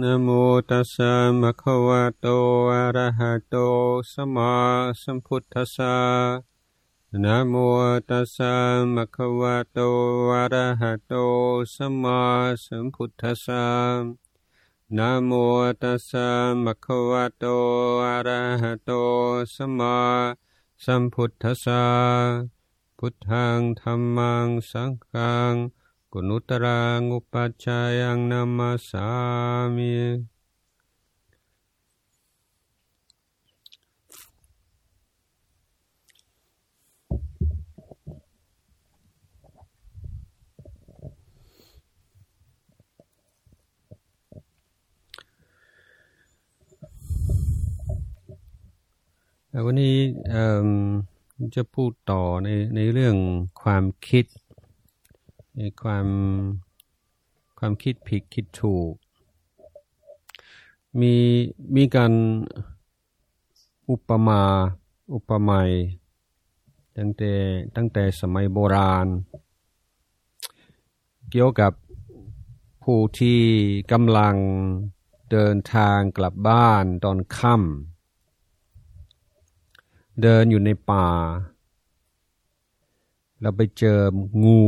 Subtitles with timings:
[0.00, 0.28] นะโม
[0.70, 2.26] ตัสสะมะคะวะโต
[2.72, 3.54] อะระหะโต
[4.12, 4.54] สัมมา
[5.02, 5.96] สัมพุทธัสสะ
[7.24, 7.54] นะโม
[8.08, 8.54] ตัสสะ
[8.94, 9.78] มะคะวะโต
[10.32, 11.14] อะระหะโต
[11.74, 12.20] สัมมา
[12.64, 13.66] สัมพุทธัสสะ
[14.96, 15.30] นะโม
[15.82, 16.28] ตัสสะ
[16.64, 17.44] มะคะวะโต
[18.04, 18.90] อะระหะโต
[19.54, 19.98] สัมมา
[20.84, 21.84] สัมพุทธัสสะ
[22.98, 25.54] พุทธังธัมมังสังฆัง
[26.12, 29.08] กุณุตรังอุปัชายังนามาสา
[29.76, 29.92] มิ
[49.64, 49.96] วันนี้
[51.54, 53.16] จะพูดต่อในในเรื่อง
[53.60, 54.26] ความคิด
[55.82, 56.06] ความ
[57.58, 58.92] ความคิดผิดคิดถูก
[61.00, 61.14] มี
[61.76, 62.12] มีการ
[63.90, 64.42] อุปมา
[65.14, 65.70] อุปไมย
[66.96, 67.32] ตั้งแต่
[67.76, 69.06] ตั้งแต่สมัยโบราณ
[71.30, 71.72] เกี่ยวกับ
[72.82, 73.40] ผู้ที่
[73.92, 74.36] กำลัง
[75.30, 81.08] เดินทางกลับบ้านตอนค่ำเดินอยู่ในป่า
[83.40, 84.00] เราไปเจอ
[84.44, 84.64] งู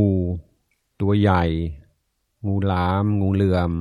[1.01, 1.43] ตัวใหญ่
[2.45, 3.71] งูหลาม งูเหลือม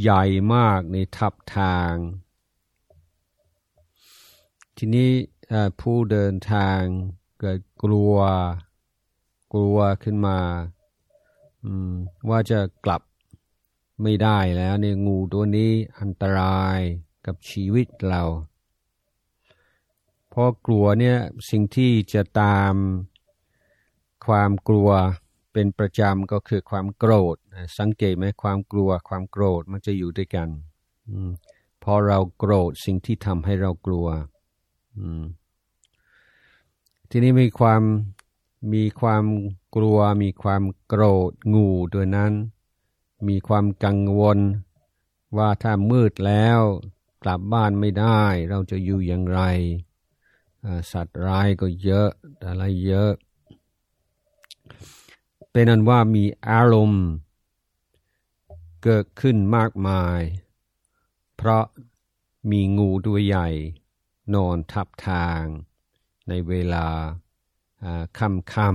[0.00, 0.22] ใหญ่
[0.54, 1.94] มากในทับทาง
[4.76, 5.10] ทีนี้
[5.80, 6.80] ผู้เดินทาง
[7.38, 8.16] เกิดกลัว
[9.52, 10.38] กลัวขึ้นมา
[12.28, 13.02] ว่าจะกลับ
[14.02, 16.78] ไม่ได้แล้วในงูตัวนี้อันตราย
[17.26, 18.22] กับชีวิตเรา
[20.28, 21.18] เพราะกลัวเนี่ย
[21.50, 22.74] สิ่งที่จะตาม
[24.26, 24.90] ความกลัว
[25.54, 27.36] เป็นประจำก็คือความโกรธ
[27.78, 30.48] สังเกตไหมความกลัวความโกรธมันจะอยู่ด้วยกัน
[31.08, 31.10] อ
[31.82, 34.06] พอเราโกรธสิ่งที่ทำให้เรากลัว
[37.10, 37.82] ทีนี้มีความ
[38.74, 39.24] มีความ
[39.76, 42.32] กลัว มีความโกรธงูด้วยนั้น
[43.28, 44.38] มีความกังวล
[45.36, 46.60] ว่าถ้ามืดแล้ว
[47.22, 49.42] กลับบ้านไม่ได้ เราจะอยู่อย่างไร
[50.92, 52.08] สัตว์ร้ายก็เยอะ
[52.46, 53.12] อะไรเยอะ
[55.56, 57.04] เป็นนั้นว่ามีอารมณ์
[58.82, 60.20] เกิดขึ้นมากมาย
[61.36, 61.64] เพราะ
[62.50, 63.48] มีงูตัวใหญ่
[64.34, 65.42] นอนทับทาง
[66.28, 66.86] ในเวลา
[68.18, 68.70] ค่ำค่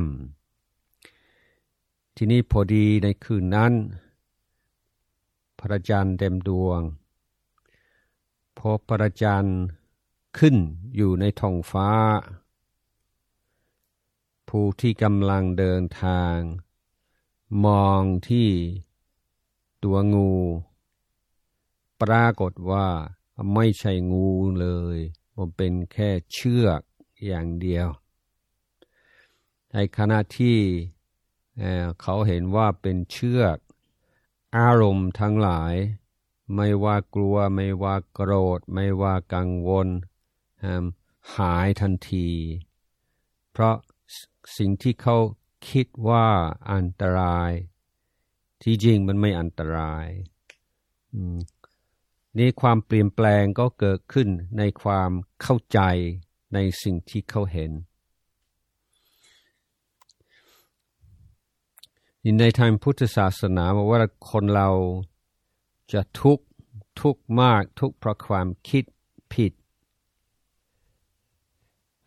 [0.79, 3.73] ำทีนี้พอดีในคืนนั้น
[5.59, 6.81] พระจันทร์เต็มดวง
[8.57, 9.59] พอพระจันทร์
[10.37, 10.55] ขึ้น
[10.95, 11.89] อยู่ในท้องฟ้า
[14.49, 16.37] ผู้ที่กำลังเดินทาง
[17.65, 18.49] มองที่
[19.83, 20.33] ตัวงู
[22.01, 22.87] ปรากฏว่า
[23.53, 24.29] ไม่ใช่งู
[24.59, 24.97] เลย
[25.35, 26.81] มันเป็นแค่เชือก
[27.25, 27.87] อย่างเดียว
[29.71, 30.59] ในขณะที่
[32.01, 33.57] เขาเห็นว่าเป็นเชือก
[34.57, 35.73] อารมณ์ทั้งหลาย
[36.55, 39.87] ไม่ว่ากลัวไม่ว่าโกรธ ไม่ว่ากังวล
[41.37, 42.29] หายทันที
[43.51, 43.75] เพราะ
[44.57, 45.17] สิ่งที่เขา
[45.67, 46.27] คิดว่า
[46.71, 47.51] อันตราย
[48.61, 50.07] ที่จริงมันไม่อันตราย
[52.37, 54.27] นี่ความเปลี่ยนแปลงก็เกิดขึ้น
[54.57, 55.11] ในความ
[55.41, 55.79] เข้าใจ
[56.53, 57.71] ในสิ่งที่เขาเห็น
[62.39, 63.99] ในทางพุทธศาสนาบอกว่า
[64.31, 64.69] คนเรา
[65.93, 66.45] จะทุกข์
[67.01, 68.83] ทุกข์มากทุกข์เพราะความคิด
[69.33, 69.51] ผิด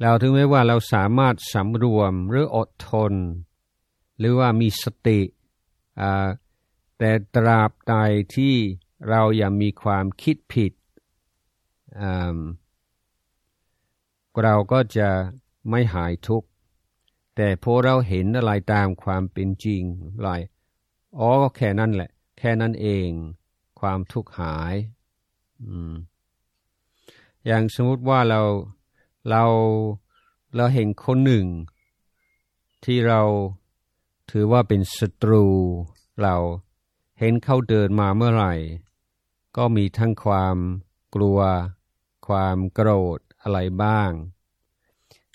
[0.03, 3.13] เราถึงแม้ว่าเราสามารถสำรวมหรืออดทน
[4.19, 5.21] หรือว่ามีสติ
[6.99, 7.95] แต่ตราบใด
[8.35, 8.55] ที่
[9.09, 10.73] เรายังมีความคิดผิด
[14.43, 15.09] เราก็จะ
[15.71, 16.49] ไม่หายทุกข์
[17.37, 19.83] แต่พอเราเห็นอะไรตามความเป็นจริง
[20.27, 20.41] ลาย
[21.19, 23.09] อ๋อแค่นั้นแหละ แค่นั้นเอง
[23.81, 24.75] ความทุกข์หาย
[27.47, 28.41] อย่างสมมติว่าเรา
[29.29, 29.45] เรา
[30.57, 31.47] เราเห็นคนหนึ่ง
[32.85, 33.23] ที่เรา
[34.31, 35.47] ถือว่าเป็นศัตรู
[36.23, 36.37] เรา
[37.19, 38.55] เห็นเขาเดินมาเมื่อไหร่
[39.57, 40.57] ก็มีทั้งความ
[41.15, 41.41] กลัว
[42.27, 44.11] ความโกรธอะไรบ้าง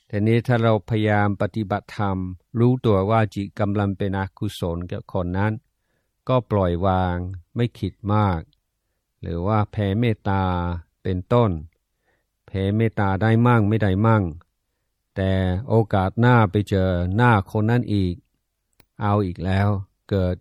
[0.07, 2.17] แต่นี้ถ้าเราพยายามปฏิบัติธรรม
[2.59, 5.53] รู้ตัวว่าจิตกำลังเป็นอกุศลกับคนนั้น
[6.27, 7.17] ก็ปล่อยวาง
[7.55, 8.41] ไม่คิดมาก
[9.21, 10.43] หรือว่าแผ่เมตตา
[11.03, 11.51] เป็นต้น
[12.47, 14.23] แผ่เมตตาได้มั่งไม่ได้มั่ง
[15.15, 15.31] แต่
[15.69, 18.15] โอกาสหน้าไปเจอหน้าคนนั้นอีก
[19.01, 19.69] เอาอีกแล้ว
[20.09, 20.35] เกิด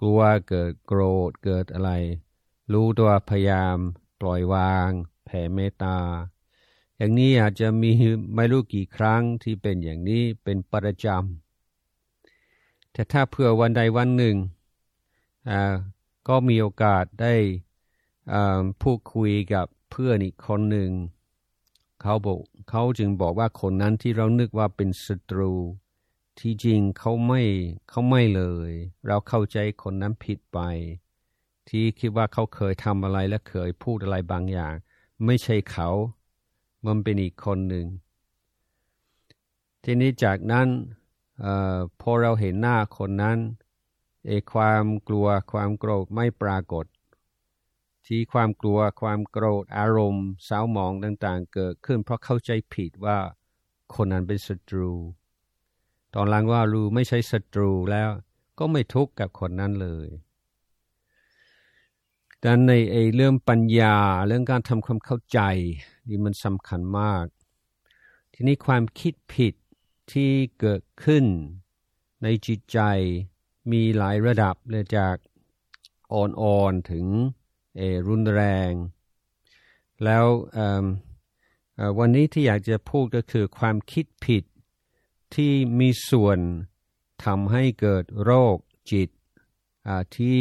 [0.00, 1.90] กลัวเกิดโกรธเกิดอะไร
[2.72, 3.76] รู้ตัวพยายาม
[4.20, 4.90] ปล่อยวาง
[5.24, 5.98] แผ่เมตตา
[6.96, 7.90] อย่างนี้อาจจะมี
[8.34, 14.36] ไม่รู้กี่ครั้งที่เป็นอย่างนี้เป็นประจำแต่ถ้าเพื่อวันใดวันหนึ่ง
[16.28, 17.34] ก็มีโอกาสได้
[18.82, 20.90] พูดคุยกับเพื่อนอีกคนหนึ่ง
[22.06, 22.38] เขาบอก
[22.70, 25.52] เขาจึงบอกว่าคนนั้นที่เรานึกว่าเป็นศัตรู
[26.38, 27.42] ที่จริงเขาไม่
[27.90, 28.72] เขาไม่เลย
[29.06, 30.58] เราเข้าใจคนนั้นผิดไป
[31.68, 34.74] ที่คิดว่าเขาเคยทำอะไรและเคยพูดอะไรบางอย่าง
[35.24, 35.88] ไม่ใช่เขา
[36.84, 37.86] มันเป็นอีกคนหนึ่ง
[39.84, 40.68] ทีนี้จากนั้น
[41.44, 41.46] อ
[41.76, 43.38] อพอเราเห็นหน้าคนนั้น
[44.26, 46.84] เอความกลัวความโกรธไม่ปรากฏ
[48.06, 53.18] ที่ความกลัวความโกรธอารมณ์เศร้าหมองต่างๆ เกิดขึ้น เพราะเข้าใจผิดว่า
[53.94, 54.92] คนนั้นเป็นศัตรู
[56.14, 58.10] ตอนหลังว่ารู้ไม่ใช่ศัตรูแล้ว
[58.58, 60.08] ก็ไม่ทุกข์กับคนนั้นเลย
[62.44, 63.96] ดังในไอเรื่องปัญญา
[64.26, 65.40] เรื่องการทำความเข้าใจ
[66.08, 67.26] นี่มันสำคัญมาก
[68.32, 69.54] ทีนี้ความคิดผิด
[70.12, 70.30] ที่
[70.60, 71.24] เกิดขึ้น
[72.22, 72.80] ในจิตใจ
[73.72, 75.16] มีหลายระดับเลยจาก
[76.12, 77.06] อ่อนๆถึง
[78.08, 78.70] รุนแรง
[80.04, 80.26] แล้ว
[81.98, 84.44] วันนี้ที่อยากจะพูดก็คือความคิดผิด
[85.34, 86.38] ที่มีส่วน
[87.24, 88.56] ทำให้เกิดโรค
[88.90, 89.08] จิต
[90.16, 90.40] ที่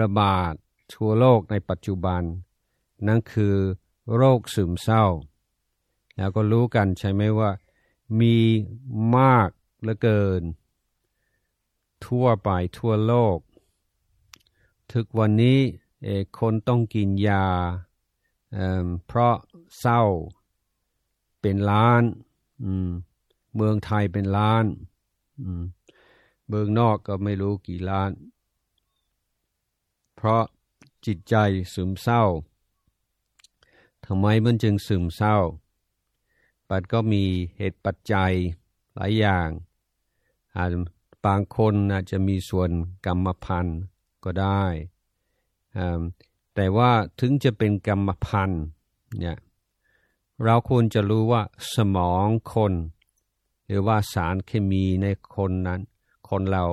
[0.00, 0.54] ระบาด
[0.94, 2.22] ทั่วโลกในปัจจุบัน
[3.06, 3.54] นั่นคือ
[4.14, 5.06] โรคซึมเศร้า
[6.16, 7.50] แล้วก็รู้กันใช่ไหมว่า
[8.20, 8.36] มี
[9.16, 9.48] มาก
[9.80, 10.42] เหลือเกิน
[12.06, 13.38] ทั่วไปทั่วโลก
[14.92, 15.58] ถึกวันนี้
[16.38, 17.46] คนต้องกินยา
[18.52, 19.34] เเพราะ
[19.80, 20.02] เศร้า
[21.40, 22.02] เป็นล้าน
[23.54, 24.64] เมืองไทยเป็นล้าน
[26.48, 28.10] เมืองนอกก็ไม่รู้กี่ล้าน
[30.16, 30.42] เพราะ
[31.06, 31.34] จิตใจ
[31.74, 32.22] ซึมเศร้า
[34.06, 35.36] ทำไมมันจึงซึมเศร้า
[36.68, 37.24] ปัดก็มี
[37.56, 38.32] เหตุปัจจัย
[38.94, 39.48] หลายอย่าง
[40.56, 40.68] อาจ
[41.24, 42.70] บางคนอาจจะมีส่วน
[43.06, 43.78] กรรมพันธุ์
[44.24, 44.64] ก็ได้
[46.54, 46.90] แต่ว่า
[47.20, 48.64] ถึงจะเป็นกรรมพันธุ์
[49.18, 49.38] เนี่ย
[50.44, 51.42] เราควรจะรู้ว่า
[51.74, 52.72] สมองคน
[53.66, 55.80] หรือว่าสารเคมีในคนนั้น
[56.28, 56.66] คนเรา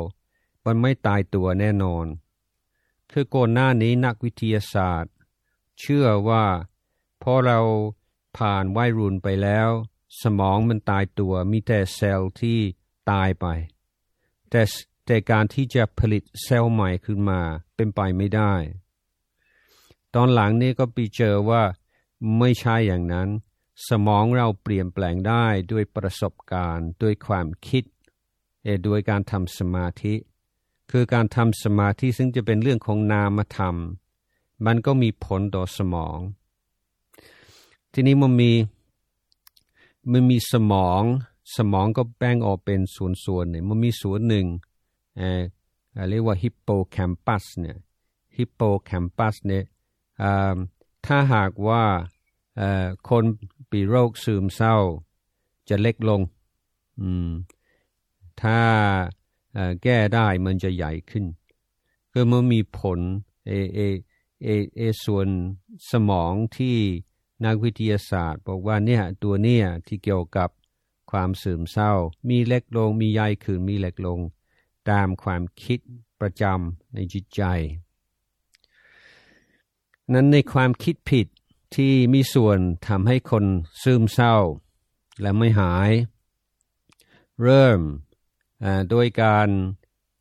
[0.66, 2.06] มันไม่ตายตัวแน่นอน
[3.12, 5.14] คือก่อนหน้านี้นักวิทยาศาสตร์
[5.80, 6.46] เชื่อว่า
[7.24, 7.60] พอเรา
[8.38, 9.70] ผ่านวัยรุ่นไปแล้ว
[10.22, 12.60] สมองมันตายตัวมีแต่เซลล์ที่
[13.12, 13.46] ตายไป
[14.50, 14.62] แต่
[15.06, 17.42] แต่การที่จะผลิตเซลล์ใหม่ขึ้นมา
[17.76, 18.54] เป็นไปไม่ได้
[20.16, 21.64] ตอนหลังนี้ก็ไปเจอว่า
[22.38, 23.30] ไม่ใช่อย่างนั้น
[23.88, 27.84] สมองเราเปลี่ยนแปลงได้ด้วยประสบการณ์ ด้วยความคิด
[28.64, 30.14] เอด้วยการทำสมาธิ
[30.92, 33.76] คือการทำสมาธิซึ่งจะเป็นเรื่องของนามธรรม
[34.66, 36.20] มันก็มีผลต่อสมอง
[37.94, 38.52] ทีนี้มันมี
[40.12, 41.02] มันมีสมอง
[41.58, 44.46] สมองก็แบ่งออกเป็นส่วนๆเนี่ยมันมีส่วนหนึ่ง
[45.18, 45.42] เออ
[46.10, 47.78] เรียกว่าฮิปโปแคมปัสเนี่ย
[48.38, 49.64] ฮิปโปแคมปัสเนี่ย
[51.06, 51.84] ถ้าหากว่า
[53.10, 53.24] คน
[53.72, 54.78] ปีโรคซึมเศร้า
[55.70, 56.22] จะเล็กลง
[58.42, 58.60] ถ้า
[59.84, 61.26] แก้ได้มันจะใหญ่ขึ้น
[62.14, 63.00] ก็มันมีผล
[63.48, 63.80] เอเอ
[64.44, 65.28] เอเอส่วน
[65.92, 66.78] สมองที่
[67.46, 70.50] นักวิทยาศาสตร์บอกว่าเนี่ยตัวเนี่ยที่เกี่ยวกับ
[71.12, 71.92] ความซึมเศร้า
[72.30, 74.20] มีเล็กลงมีใหญ่ขึ้นมีเล็กลง
[74.90, 75.80] ตามความคิด
[76.22, 77.42] ประจำในจิตใจ
[80.14, 81.28] นั้นในความคิดผิด
[81.76, 83.46] ที่มีส่วนทำให้คน
[83.84, 84.36] ซึมเศร้า
[85.22, 85.92] และไม่หาย
[87.44, 87.80] เริ่ม
[88.90, 89.48] โดยการ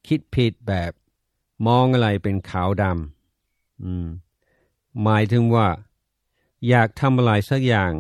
[0.07, 0.93] คิดผิดแบบ
[1.67, 5.69] มองอะไรเป็นขาวดำหมายถึงว่า
[6.69, 7.93] อยากทำอะไรสักอย่าง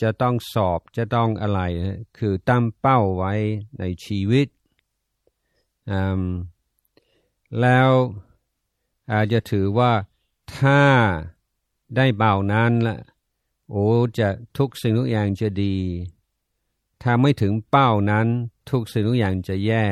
[0.00, 1.60] จะต้องสอบจะต้องอะไร
[2.18, 3.34] คือตั้งเป้าไว้
[3.78, 4.48] ในชีวิต
[7.60, 7.90] แล้ว
[9.12, 9.92] อาจจะถือว่า
[10.56, 10.82] ถ้า
[11.96, 12.98] ได้เบานั้นละ
[13.70, 13.86] โอ้
[14.18, 15.76] จะทุกสิ่งทุกอย่างจะดี
[17.02, 18.26] ถ้าไม่ถึงเป้านั้น
[18.70, 19.86] ทุกสิ่งทุกอย่างจะแย่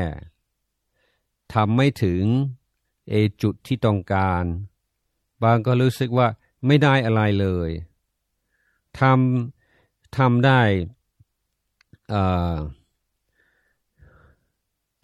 [1.52, 2.22] ทำไม่ถึง
[3.08, 4.44] เอจุดที่ต้องการ
[5.42, 6.28] บางก็รู้สึกว่า
[6.66, 7.70] ไม่ได้อะไรเลย
[8.98, 10.60] ทำทำได้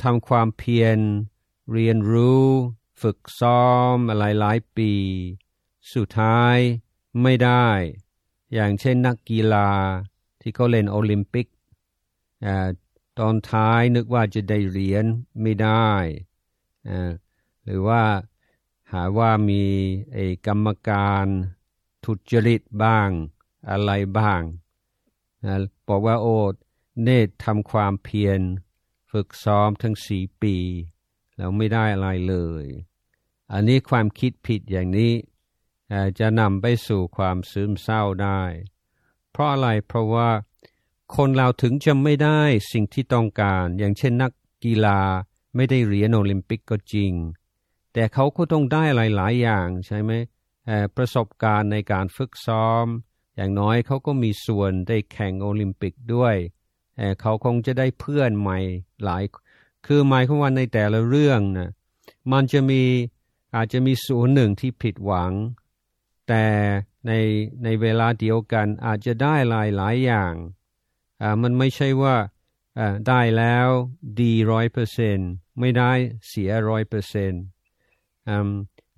[0.02, 0.98] ทำความเพียร
[1.72, 2.46] เรียนรู้
[3.00, 3.64] ฝึกซ้อ
[3.94, 4.92] มอะไรหลายปี
[5.94, 6.56] สุดท้าย
[7.22, 7.68] ไม่ได้
[8.52, 9.70] อย่างเช่นนักกีฬา
[10.40, 11.46] ที่เขาเล่นโอลิมปิก
[13.18, 15.04] ตอนท้ายนึกว่าจะได้เหรียญ
[15.40, 15.90] ไม่ได้
[17.64, 18.02] หรือว่า
[18.92, 19.62] หาว่ามี
[20.12, 21.26] ไอ้กรรมการ
[22.04, 23.08] ทุจริตบ้าง
[23.70, 24.42] อะไรบ้าง
[25.44, 25.54] นะ
[25.88, 26.36] บอกว่าโอ้
[27.02, 28.40] เนตทำความเพียร
[29.10, 30.56] ฝึกซ้อมทั้งสี่ปี
[31.36, 32.66] แล้วไม่ได้อะไรเลย
[33.52, 35.12] อันนี้ความคิดผิดอย่างนี้
[36.18, 38.42] จะนำไปสู่ความซึมเศร้าได้
[39.30, 40.30] เพราะอะไรเพราะว่า
[41.16, 42.40] คนเราถึงจะไม่ได้
[42.72, 44.32] สิ่งที่ต้องการ อย่างเช่นนัก
[44.64, 45.00] กีฬา
[45.56, 47.12] ไม่ได้เหรียญโอลิมปิกก็จริง
[47.92, 50.12] แต่เขาก็ต้องได้หลายๆอย่างใช่ไหม
[50.96, 52.86] ประสบการณ์ในการฝึกซ้อม
[53.36, 56.36] อย่างน้อยเขาก็มีส่วนได้แข่งโอลิมปิกด้วย
[57.20, 58.58] เขาคงจะได้เพื่อนใหม่
[59.04, 59.24] หลาย
[59.86, 61.70] คือหมายความว่าในแต่ละเรื่องนะ
[62.32, 62.82] มันจะมี
[63.54, 65.32] อาจจะมีส่วนหนึ่งที่ผิดหวัง
[66.28, 66.46] แต่
[67.06, 67.12] ใน
[67.64, 70.34] ในเวลาเดียวกันอาจจะได้หลายหลายอย่าง
[71.42, 72.16] มันไม่ใช่ว่า
[73.08, 73.68] ได้แล้ว
[74.20, 75.18] ดีร้อยเปอร์เซน
[75.60, 75.92] ไม่ได้
[76.28, 77.32] เสียร้อยเปอร์เซน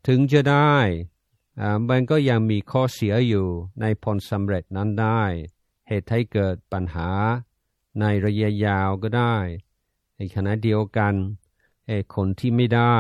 [0.07, 0.77] ถึงจะได้
[1.91, 3.47] มันก็ยังมีข้อเสียอยู่
[3.81, 5.23] ในผลสำเร็จนั้นได้
[5.89, 7.11] เหตุให้เกิดปัญหา
[8.01, 9.37] ในระยะยาวก็ได้
[10.17, 11.15] ในขณะเดียวกัน
[12.15, 12.99] คนที่ไม่ได้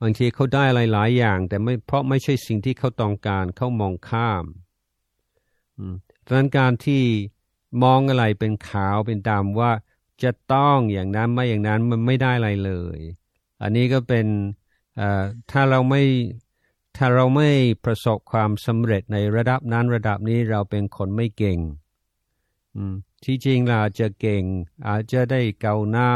[0.00, 4.44] บางทีเขาได้อะไรหลายอย่าง แต่ไม่เพราะไม่ใช่สิ่งที่เขาต้องการเขามองข้าม
[6.24, 7.02] ดังนั้นการที่
[7.82, 9.72] มองอะไรเป็นขาวเป็นดำว่า
[10.22, 12.98] จะต้องอย่างนั้นไม่อย่างนั้นมันไม่ได้อะไรเลย
[13.62, 14.26] อันนี้ก็เป็น
[15.50, 16.02] ถ้าเราไม่
[16.96, 17.50] ถ้าเราไม่
[17.84, 21.58] ประสบความสำเร็จในระดับนั้นระดับนี้เราเป็นคนไม่เก่ง
[23.24, 24.42] ที่จริงเราจะเก่ง
[24.86, 26.10] อาจจะได้เกาหน้า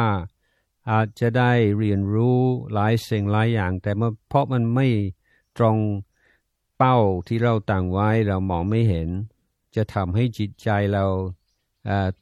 [0.90, 2.40] อาจจะได้เรียนรู้
[2.72, 3.90] หลายสิ่งหลายอย่าง แต่
[4.28, 4.86] เพราะมันไม่
[5.58, 5.78] ตรง
[6.76, 6.96] เป้า
[7.28, 9.08] ที่เราตั้งไว้เรามองไม่เห็น
[9.76, 11.04] จะทำให้จิตใจเรา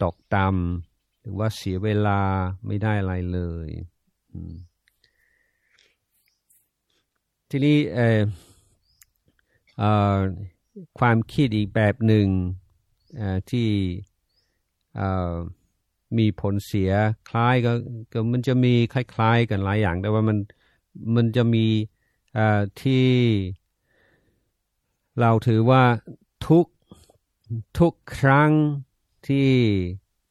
[0.03, 2.21] ตกต่ำหรือว่าเสียเวลา
[2.67, 3.69] ไม่ได้อะไรเลย
[7.51, 7.79] ทีนี้
[10.99, 12.27] ความคิดอีกแบบหนึ่ง
[13.51, 13.69] ที่
[16.19, 16.93] มีผลเสีย
[17.29, 17.73] คล้ายก็
[18.13, 20.39] ก็มันจะมีคล้ายๆกันหลายอย่าง แต่ว่ามัน
[21.17, 21.67] มันจะมี
[22.83, 23.09] ที่
[25.21, 25.85] เราถือว่า
[26.47, 26.67] ทุก
[27.79, 28.53] ทุกครั้ง
[29.29, 29.51] ที่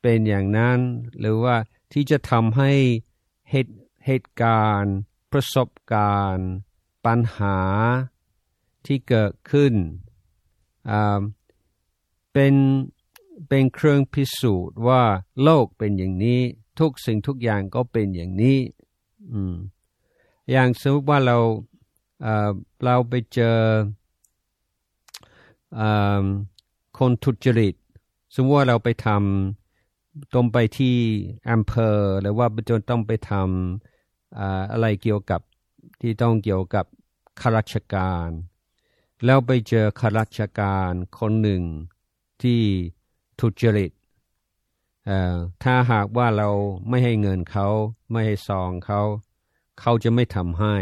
[0.02, 0.80] เป็นอย่างนั้น
[1.20, 1.56] หรือว่า
[1.94, 2.72] ที่จะทำให้
[3.50, 4.96] เหตุเหตุการณ์
[5.32, 6.50] ประสบการณ์
[7.06, 7.60] ปัญหา
[8.86, 9.74] ที่เกิดขึ้น
[12.34, 12.54] เป็น
[13.48, 15.04] เป็นเครื่องพิสูจน์ว่า
[15.44, 16.42] โลกเป็นอย่างนี้
[16.80, 18.60] ทุกสิ่งทุกอย่างก็เป็นอย่างนี้
[19.32, 19.56] อืม
[20.52, 21.38] อย่างสมมติว่าเรา
[22.22, 23.58] เเราไปเจอ
[25.80, 25.82] อ
[26.98, 27.76] คนทุจริต
[28.34, 30.96] สมมติว่าเราไปทำต้องไปที่
[31.52, 35.42] อำเภอหรือว่าจนต้องไปทำอะไรเกี่ยวกับ
[36.02, 36.86] ที่ต้องเกี่ยวกับ
[37.40, 38.28] ข้าราชการ
[39.26, 41.64] แล้วไปเจอข้าราชการคนหนึ่ง
[42.42, 42.62] ที่
[43.40, 43.92] ทุจริต
[45.64, 46.50] ถ้าหากว่าเรา
[46.90, 47.68] ไม่ให้เงินเขา
[48.12, 49.02] ไม่ให้ซองเขา
[49.80, 50.76] เขาจะไม่ทำให้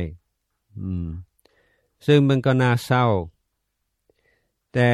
[2.06, 3.06] ซึ่งมันก็น่าเศร้า
[4.74, 4.90] แต่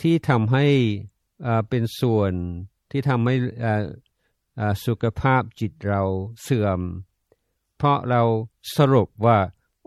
[0.00, 0.66] ที่ทำให้
[1.68, 2.32] เป็นส่วน
[2.90, 3.34] ที่ทำให้
[4.86, 6.02] สุขภาพจิตเรา
[6.42, 6.80] เสื่อม
[7.76, 8.22] เพราะเรา
[8.76, 9.38] สรุปว่า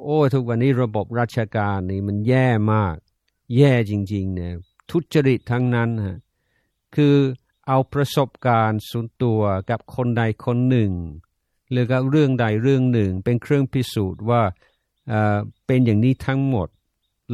[0.02, 2.96] โอ้ทุกวันนี้ระบบราชการนี่มันแย่มาก
[3.58, 4.54] แย่จริงๆเนี่ย
[4.92, 6.18] ทุจริตทั้งนั้นฮะ
[6.96, 7.16] คือ
[7.68, 10.92] เอาประสบการณ์ส่วนตัวกับคนใดคนหนึ่ง
[11.72, 14.42] หรือกับเรื่องใดเรื่องหนึ่ง เป็นเครื่องพิสูจน์ว่า
[15.68, 16.68] เป็นอย่างนี้ทั้งหมด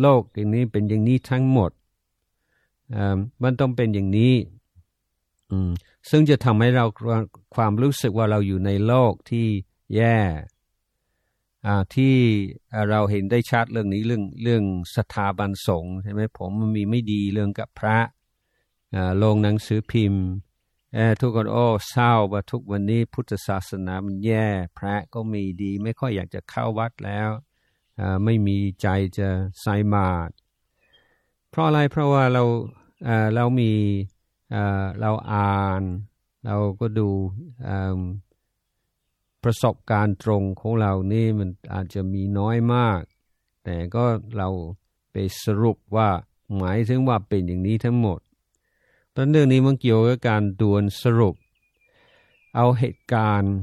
[0.02, 1.72] โลกอย่างนี้เป็นอย่างนี้ทั้งหมด
[3.44, 4.36] มันต้องเป็นอย่างนี้
[6.10, 6.86] ซึ่งจะทำให้เรา
[7.56, 9.48] ความรู้สึกว่าเราอยู่ในโลกที่
[9.96, 10.20] แย่
[11.96, 12.16] ที่
[12.90, 14.64] เราเห็นได้ชัดเรื่องนี้เรื่องเรื่อง
[14.96, 17.98] สถาบันสงฆ์ใช่ไหมผมมันมีไม่ดีเรื่องกับพระ
[19.24, 20.26] ลงหนังสือพิมพ์
[21.20, 27.30] ทุกคนโอ้เศร้าว่าทุกวันนี้พุทธศาสนามันแย่ พระก็มีดี ไม่ค่อยอยากจะเข้าวัดแล้ว
[28.24, 29.30] ไม่มีใจจะ
[29.62, 30.30] ใส่มาด
[31.50, 32.44] เพราะอะไรเพราะว่าเรา
[33.36, 33.72] เรามี
[35.02, 35.84] เราอ่าน
[36.46, 37.10] เราก็ดู
[39.44, 43.02] ประสบการณ์ตรงของเรานี่มันอาจจะมีน้อยมาก
[43.64, 44.06] แต่ก็
[44.38, 44.50] เรา
[45.12, 46.10] ไปสรุปว่า
[46.58, 48.20] หมายถึงว่าเป็นอย่างนี้ทั้งหมด
[49.20, 51.36] ตอนเรื่องนี้มันเกี่ยวกับการดวนสรุป
[52.56, 53.56] เอาเหตุการณ์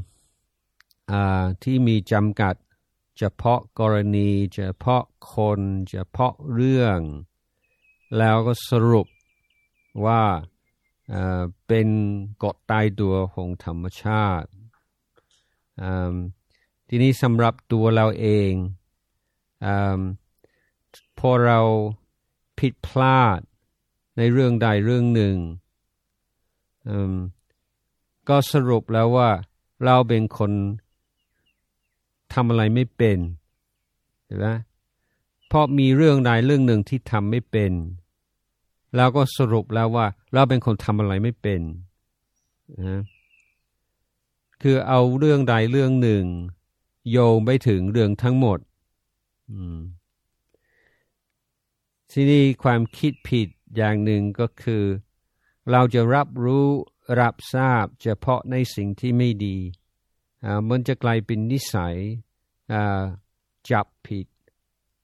[1.62, 2.54] ที่มีจำกัด
[3.18, 6.99] เฉพาะกรณีเฉพาะคนเฉพาะเรื่อง
[8.18, 9.06] แล้วก็สรุป
[10.04, 10.23] ว่า
[11.66, 11.88] เป็น
[12.42, 14.49] กฎตายตัวของธรรมชาติ
[16.88, 18.52] ทีนี้สำหรับตัวเราเอง
[19.64, 19.66] อ
[21.18, 21.61] พอเรา
[22.58, 23.40] ผิดพลาด
[24.16, 25.37] ในเรื่องใดเรื่องหนึ่ง
[28.28, 29.30] ก็สรุปแล้วว่า
[29.85, 30.52] เราเป็นคน
[32.35, 33.18] ทำอะไรไม่เป็น
[34.25, 34.49] เห็นไหม
[35.49, 37.73] เพราะมีเรื่องใดเรื่องหนึ่งที่ทำไม่เป็น
[38.97, 41.61] เราก็สรุปแล้วว่า เราเป็นคนทำอะไรไม่เป็น
[42.88, 43.02] นะ
[44.62, 46.25] คือเอาเรื่องใดเรื่องหนึ่ง
[47.11, 48.59] โยงไปถึงเรื่องทั้งหมด
[52.11, 54.84] ที่นี้ความคิดผิด อย่างหนึ่งก็คือ
[55.70, 56.68] เราจะรับรู้
[57.20, 59.58] รับทราบเฉพาะในสิ่งที่ไม่ดี
[60.68, 61.96] มันจะกลายเป็นนิสัย
[63.70, 64.26] จับผิด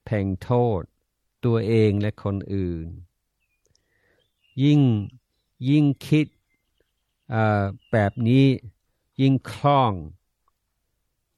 [0.04, 0.50] แพ่งโท
[0.80, 0.82] ษ
[1.44, 2.86] ตัวเองและคนอื่น
[4.62, 4.80] ยิ่ง
[5.70, 6.26] ยิ่งคิด
[7.92, 8.46] แบบนี้
[9.20, 9.92] ยิ่งคล่อง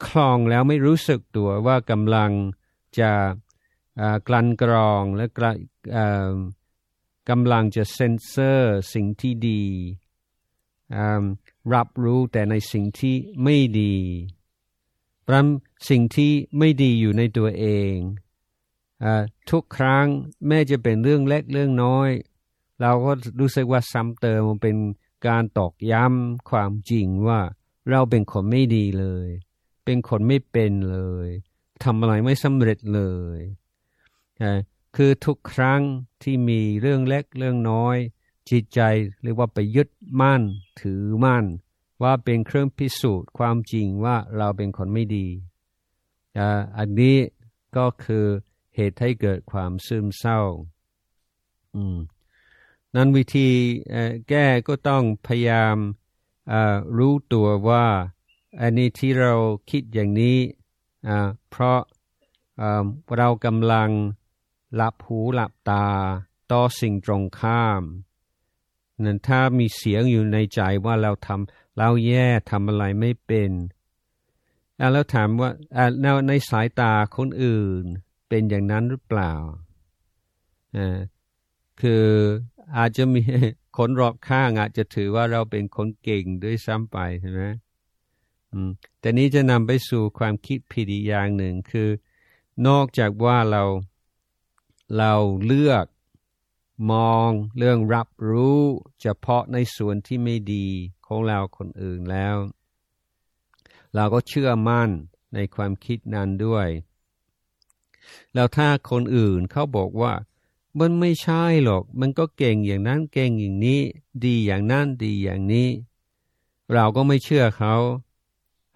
[0.06, 2.30] คล่องแล้วไม่รู้สึกตัวว่ากำลัง
[3.00, 3.12] จะ
[4.28, 5.40] กลั่นกรองและก
[7.28, 9.62] กำลังจะเซนเซอร์สิ่งที่ดี
[11.74, 13.94] รับรู้แต่ในสิ่งที่ไม่ดี
[15.26, 15.46] พราะ
[15.90, 17.96] สิ่งที่ไม่ดีอยู่ในตัวเอง
[19.04, 19.06] อ
[19.50, 20.06] ทุกครั้ง
[20.46, 22.10] แม้จะเป็นเรื่องเล็กเรื่องน้อย
[22.80, 24.76] เราก็รู้สึกว่าซ้ำเติมมันเป็น
[25.26, 27.40] การตอกย้ำความจริงว่า
[27.90, 29.28] เราเป็นคนไม่ดีเลย
[29.84, 31.28] เป็นคนไม่เป็นเลย
[31.84, 33.02] ทำอะไรไม่สำเร็จเล
[33.38, 33.40] ย
[34.96, 35.82] คือทุกครั้ง
[36.22, 37.96] ที่มีเรื่องเล็กเรื่องน้อย
[38.50, 38.80] จิตใจ
[39.22, 39.88] เรียกว่าไปยึด
[40.20, 40.42] มั่น
[40.80, 41.44] ถือมั่น
[42.02, 45.26] ว่าเป็นเครื่องพิสูจน์ความจริงว่าเราเป็นคนไม่ดี
[46.78, 47.16] อันนี้
[47.76, 48.26] ก็คือ
[48.74, 50.40] เหตุให้เกิดความซึมเศร้า
[52.94, 53.48] นั้นวิธี
[54.28, 55.76] แก้ก็ต้องพยายาม
[56.96, 57.86] รู้ตัวว่า
[58.60, 59.34] อันนี้ที่เรา
[59.70, 60.38] คิดอย่างนี้
[61.50, 61.80] เพราะ
[63.16, 63.90] เรากำลัง
[64.74, 65.86] หลับหูหลับตา
[66.52, 67.82] ต่อสิ่งตรงข้าม
[69.04, 73.52] นั้นถ้ามีเสียงอยู่ในใจว่าเราทำเราแย่ทำอะไรไม่เป็น
[74.92, 75.50] แล้วถามว่า
[76.28, 77.84] ในสายตาคนอื่น
[78.28, 79.32] เป็นอย่างนั้นหรือเปล่า
[81.80, 82.06] คือ
[82.76, 83.22] อาจจะมี
[83.76, 87.42] คนรอบข้างอาจจะถือว่าเราเป็นคนเก่งด้วยซ้ำไปใช่ไหม
[89.00, 91.88] แต่นี้จะนำไปสู่ความคิดผิดอีกอย่างหนึ่งคือ
[92.68, 93.64] นอกจากว่าเรา
[94.98, 95.86] เราเลือก
[96.90, 97.28] มอง
[97.58, 98.60] เรื่องรับรู้
[99.00, 100.66] เฉพาะในส่วนที่ไม่ดี
[101.06, 102.36] ของเราคนอื่นแล้ว
[103.94, 104.90] เราก็เชื่อมั่น
[105.34, 106.68] ในความคิดนั้นด้วย
[108.34, 110.12] แล้วถ้าคนอื่นเขาบอกว่า
[110.80, 113.82] มันไม่ใช่หรอก มันก็เก่งอย่างนั้นเก่งอย่างนี้
[114.24, 115.68] ดีอย่างนั้นดีอย่างนี้
[116.74, 117.74] เราก็ไม่เชื่อเขา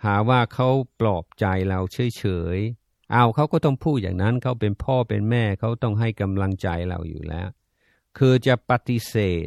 [0.04, 0.68] หาว่าเขา
[1.00, 2.24] ปลอบใจเราเฉ
[2.56, 7.48] ยๆ เอาเขาก็ต้องพูดอย่างนั้นเขาเป็นพ่อเป็นแม่เขาต้องให้กำลังใจเราอยู่แล้ว
[8.18, 9.14] คือจะปฏิเส
[9.44, 9.46] ธ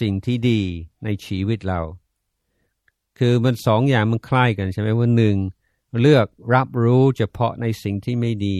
[0.00, 0.62] สิ่งที่ดี
[1.04, 1.80] ในชีวิตเรา
[3.18, 5.36] คือมันสองอย่างมันคล้ายกันใช่ไหมว่าหนึ่ง
[6.00, 8.58] เลือกรับรู้เฉพาะในสิ่งที่ไม่ดี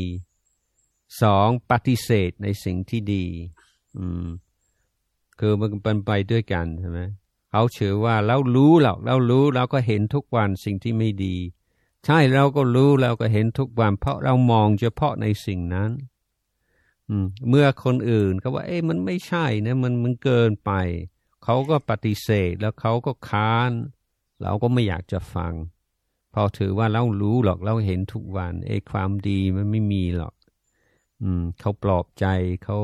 [1.22, 3.24] สองปฏิเสธในสิ่งที่ดี
[3.98, 4.26] อืม
[5.40, 7.00] คือมันเป็นไปด้วยกันใช่ไหม
[7.50, 11.36] เขาเชื่อว่าเรารู้หรอกเรารู้เราก็เห็นทุกวันสิ่งที่ไม่ดี
[12.04, 15.90] ใช่เราก็รู้เราก็เห็นทุกวันเพราะเรามองเฉพาะในสิ่งนั้น
[17.48, 20.72] เมื่อคนอื่นเขาว่า เอ๊ะมันไม่ใช่นะมันมันเกินไป
[21.44, 23.72] เขาก็ปฏิเสธแล้วเขาก็ค้าน
[24.42, 25.52] เราก็ไม่อยากจะฟัง
[26.34, 30.34] พอถือว่าเรารู้หรอกเราเห็นทุกวันเอ้ความดีมันไม่มีหรอก
[31.22, 32.26] อืม เขาปลอบใจ
[32.64, 32.78] เขา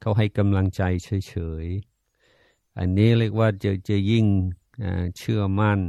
[0.00, 4.26] เขาให้กำลังใจเฉยๆอันนี้เรียกว่าจะจะยิ่ง
[5.18, 5.80] เชื่อมั่น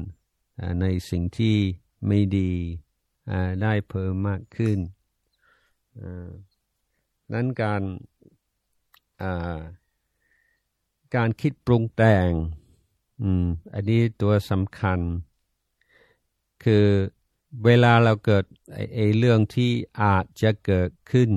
[0.81, 1.57] ในสิ่งที่
[2.07, 2.51] ไม่ดี
[3.61, 4.77] ได้เพิ่มมากขึ้น
[7.33, 7.83] นั้นการ
[11.15, 12.29] การคิดปรุงแต่ง
[13.73, 14.99] อันนี้ตัวสำคัญ
[16.63, 16.85] คือ
[17.65, 18.45] เวลาเราเกิด
[18.95, 21.31] ไอ้เรื่องที่อาจจะเกิดขึ้น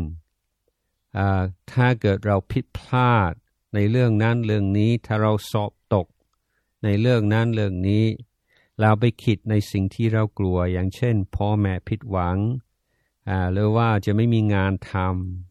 [1.73, 3.33] ถ้าเกิดเราผิดพลาด
[3.75, 6.07] ในเรื่องนั้นเรื่องนี้ ถ้าเราสอบตก
[6.85, 8.05] ในเรื่องนั้นเรื่องนี้
[8.81, 12.39] เราไปคิดในสิ่งที่เรากลัว อย่างเช่นพ่อแม่ผิดหวัง
[13.53, 14.93] หรือว่าจะไม่มีงานท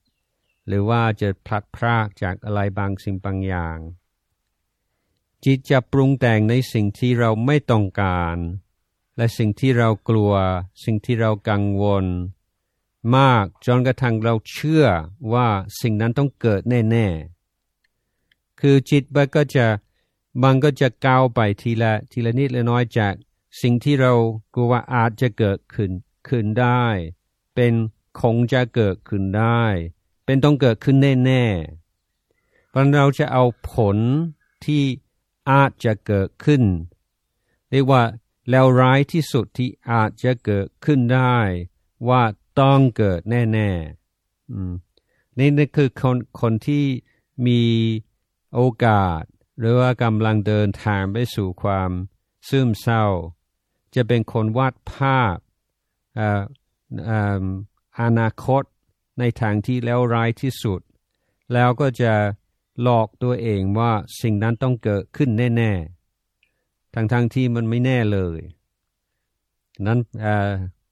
[0.06, 3.78] ำหรือว่าจะพลัดพรากจากอะไรบางสิ่งบางอย่าง
[5.44, 8.38] จิตจะปรุงแต่งในสิ่งที่เราไม่ต้องการ
[9.18, 10.34] และสิ่งที่เรากลัว
[10.84, 12.06] สิ่งที่เรากังวล
[13.18, 14.86] มากจนกระทั่งเราเชื่อ
[15.34, 15.48] ว่า
[15.82, 17.08] สิ่งนั้นต้องเกิดแน่
[17.84, 19.66] ๆ คือจิตมันก็จะ
[20.44, 23.14] มันก็จะก้าวไปทีละทีละนิดละน้อยจาก
[23.62, 24.14] สิ่งที่เรา
[24.54, 25.92] กลัวว่าอาจจะเกิดขึ้น
[26.28, 26.86] ขึ้นได้
[27.56, 27.74] เป็น
[28.20, 29.64] คงจะเกิดขึ้นได้
[30.26, 33.98] เป็นต้องเกิดขึ้นแน่ๆเพราะเราจะเอาผล
[34.66, 34.84] ที่
[35.52, 36.64] อาจจะเกิดขึ้น
[37.72, 38.04] เรียกว่า
[38.50, 41.38] แล้วร้ายที่สุดที่อาจจะเกิดขึ้นได้
[42.10, 42.24] ว่า
[42.60, 46.86] ต้องเกิดแน่ๆนี่นี่คือคนคนที่
[47.46, 47.62] มี
[48.56, 49.24] โอกาส
[49.60, 51.92] หรือว่ากำลังเดินทางไปสู่ความ
[52.50, 53.06] ซึมเศร้า
[53.96, 55.38] จะเป็นคนวาดภาพ
[58.02, 58.64] อนาคต
[59.20, 60.82] ในทางที่แล้วร้ายที่สุด
[61.54, 62.14] แล้วก็จะ
[62.82, 63.92] หลอกตัวเองว่า
[64.22, 68.40] สิ่งนั้นต้องเกิดขึ้นแน่ๆ ทั้งๆทที่มันไม่แน่เลย
[69.86, 70.00] นั้น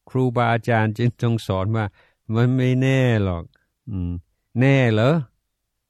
[0.10, 1.86] ครูบาอาจารย์จึงจงสอนว่า
[2.36, 3.44] มันไม่แน่หรอก
[3.90, 3.92] อ
[4.60, 5.16] แน่เหรอ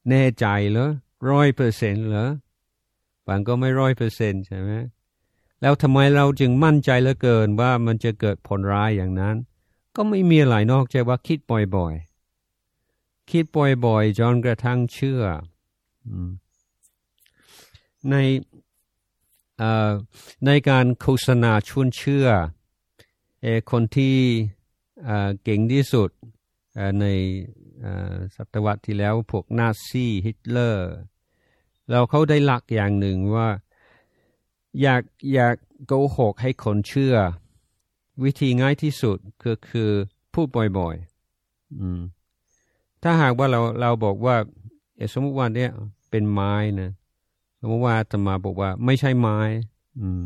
[0.09, 0.89] แน่ใจเหรอ
[1.29, 2.29] ร้อยเปอร์เซ็นต์เหรอ
[3.27, 4.71] บางก็ไม่ร้อยเปอร์เซ็นต์ใช่ไหม
[5.61, 9.35] แล้วทำไมเราจึงมั่นใจเหลือเกินว่ามันจะเกิดผลร้ายอย่างนั้น
[9.95, 11.39] ก็ไม่มีอะไรนอกจากว่าคิด
[11.75, 13.43] บ่อยๆ คิด
[13.85, 15.21] บ่อยๆจนกระทั่งเชื่อ
[18.09, 18.15] ใน
[20.45, 22.27] ในการโฆษณาชวนเชื่อ
[23.71, 24.17] คนที่
[25.43, 26.09] เก่งที่สุด
[26.99, 27.05] ใน
[28.35, 30.93] ศตวรรษที่แล้วพวกนาซีฮิตเลอร์
[31.91, 33.47] เราเขาได้หลักอย่างหนึ่งว่า
[34.81, 35.01] อยาก
[35.33, 35.55] อยาก
[35.87, 37.15] โกหกให้คนเชื่อ
[38.23, 39.89] วิธีง่ายที่สุดคือคือ
[40.33, 44.35] พูดบ่อยๆถ้าหากว่าเราเราบอกว่า
[45.13, 45.71] สมมติว่าเนี่ย
[46.09, 46.91] เป็นไม้นะ
[47.59, 49.39] สมมติว่าธรรมาบอกว่า ไม่ใช่ไม้
[49.99, 50.23] อืม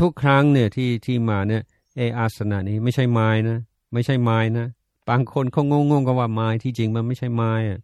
[0.00, 1.62] ทุกครั้งเนี่ยที่ที่มาเนี่ย
[1.96, 3.58] เออาสนะนี้ไม่ใช่ไม้นะ
[3.92, 4.66] ไม่ใช่ไม้นะ
[5.08, 7.80] บางคนเขางงๆกันว่าไม้ที่จริงมันไม่ใช่ไม้อะ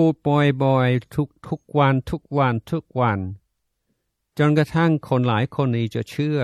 [0.00, 0.14] พูด
[0.64, 3.18] บ่อยๆทุกทุกวันทุกวันทุกวัน
[4.38, 6.40] จนกระทั่งคนหลายคนนี้จะเชื่อ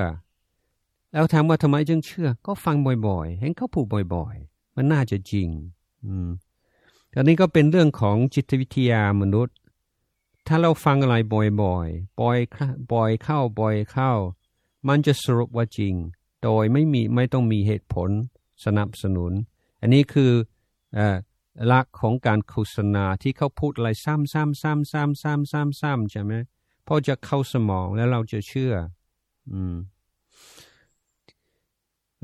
[1.12, 2.76] แล้วถามว่าทำไมจึงเชื่อ ก็ฟัง
[3.08, 5.48] บ่อย ๆ เห็นเขาพูดบ่อยๆ มันน่าจะจริง
[6.04, 6.28] อืม
[7.16, 9.56] อันนี้ก็เป็นเรื่องของจิตวิทยามนุษย์
[10.46, 12.38] ถ้าเราฟังอะไรบ่อยๆ บ่อย
[12.92, 14.12] บ่อยเข้าบ่อยเข้า
[14.88, 15.94] มันจะสรุปว่าจริง
[16.42, 18.10] โดยไม่มีไม่ต้องมีเหตุผล
[18.64, 19.32] สนับสนุน
[19.80, 20.32] อันนี้คือ
[20.98, 21.00] ห
[21.72, 26.32] ลักของการโฆษณาที่เขาพูดอะไรซ้ำซ้ำซ้ำซ้ำซ้ำซ้ำซ้ำใช่ไหม
[26.86, 28.74] พอจะเข้าสมองแล้วเราจะเชื่อ
[29.52, 29.76] อืม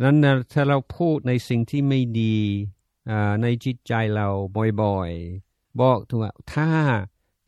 [0.02, 0.16] นั้น
[0.52, 2.38] ถ้าเราพูดในสิ่งที่ไม่ดี
[3.42, 4.28] ในจิตใจเรา
[4.82, 6.70] บ่อยๆ บอกถึงว่าถ้า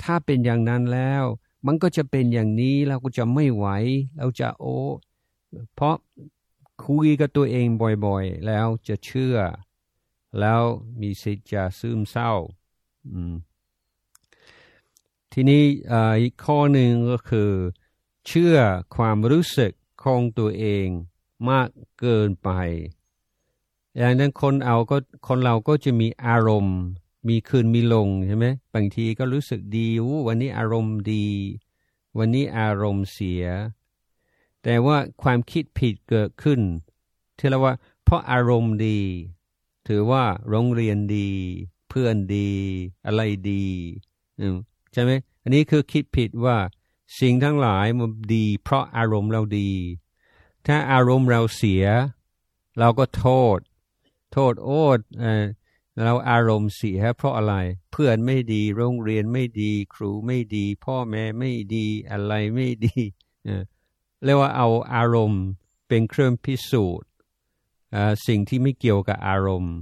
[0.02, 1.24] ถ้าเป็นอย่างนั้นแล้ว
[1.66, 3.66] มันก็จะเป็นอย่างนี้เราก็จะไม่ไหว
[4.18, 4.76] เราจะโอ้
[5.74, 5.96] เพราะ
[6.84, 7.66] คุยกับตัวเอง
[8.06, 9.36] บ่อยๆ แล้วจะเชื่อ
[10.40, 10.62] แล้ว
[11.00, 12.32] มีสิทธิ์จะซึมเศร้า
[15.32, 15.62] ทีนี้
[16.20, 17.50] อีกข้อหนึ่งก็คือ
[18.26, 18.56] เชื่อ
[18.96, 20.86] ความรู้สึกของตัวเอง
[21.48, 21.68] มาก
[22.00, 22.50] เกินไป
[23.96, 26.78] อย่างนั้นคนเอาก็คนเราก็จะมีอารมณ์
[27.28, 29.86] มีคืนมีลงใช่ไหมบางทีก็รู้สึกดี
[30.26, 31.26] วันนี้อารมณ์ดี
[32.18, 33.44] วันนี้อารมณ์เสีย
[34.62, 36.60] แต่ว่าความคิดผิดเกิดขึ้น
[37.38, 39.00] ที่เราว่า เพราะอารมณ์ดี
[39.88, 41.30] ถือว่าโรงเรียนดี
[41.88, 42.50] เพื่อนดี
[43.06, 43.66] อะไรดี
[44.92, 45.10] ใช่ไหม
[45.42, 46.56] อันนี้คือคิดผิดว่า
[47.20, 49.70] สิ่งทั้งหลายมันดี เพราะอารมณ์เราดี
[50.66, 51.84] ถ้าอารมณ์เราเสีย
[52.78, 53.58] เราก็โทษ
[54.32, 54.84] โทษโอ้
[56.04, 57.54] เราอารมณ์เสียเพราะอะไร
[57.92, 62.98] เพื่อนไม่ดีโรงเรียนไม่ดี ครูไม่ดี พ่อแม่ไม่ดีอะไรไม่ดี
[64.24, 65.44] เรียกว่าเอาอารมณ์
[65.88, 67.07] เป็นเครื่องพิสูจน์
[68.26, 69.74] สิ่งที่ไม่เกี่ยวกับอารมณ์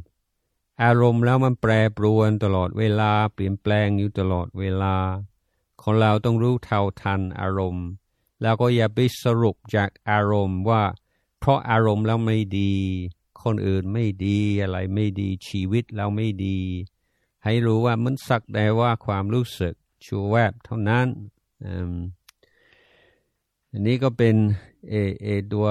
[0.84, 4.96] อารมณ์แล้วมันแปรปรวนตลอดเวลา เปลี่ยนแปลงอยู่ตลอดเวลา
[5.82, 7.86] คนเราต้องรู้เท่าทันอารมณ์
[8.42, 10.82] แล้วก็อย่าไปสรุปจากอารมณ์ว่า
[11.38, 12.74] เพราะอารมณ์แล้วไม่ดี
[13.42, 16.58] คนอื่นไม่ดีอะไรไม่ดีชีวิตเราไม่ดี
[17.44, 21.06] ให้รู้ว่ามันสักแต่ว่าความรู้สึกชูแวบเท่านั้น
[23.70, 24.36] อันนี้ก็เป็น
[24.88, 25.68] เอเอตัว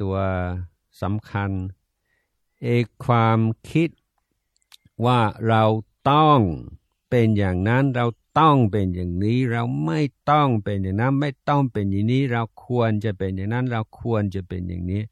[0.00, 0.16] ตัว
[1.02, 1.50] สำคัญ
[2.62, 2.66] เอ
[3.04, 3.88] ความคิด
[5.06, 5.64] ว่าเรา
[6.10, 6.40] ต้อง
[7.10, 8.06] เป็นอย่างนั้นเรา
[8.38, 15.02] ต้องเป็นอย่างนี้เราไม่ต้องเป็นอย่างนั้นไม่ต้องเป็นอย่างนี้ เราควรจะเป็นอย่างนั้นเราควรจะเป็นอย่างนี้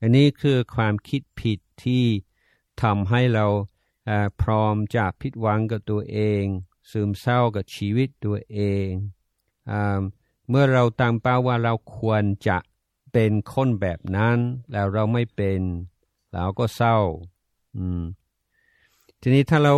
[0.00, 2.04] อันนี้คือความคิดผิดที่
[2.82, 3.46] ทำให้เรา
[4.42, 6.44] พร้อมจะผิดหวังกับตัวเอง
[6.90, 8.88] ซึมเศร้ากับชีวิตตัวเอง
[9.70, 9.72] อ
[10.48, 12.58] เมื่อเราตั้งเป้าว่าเราควรจะ
[13.12, 14.38] เป็นคนแบบนั้น
[14.72, 15.60] แล้วเราไม่เป็น
[16.32, 16.96] เราก็เศร้า
[19.20, 19.72] ทีนี้ถ้าเรา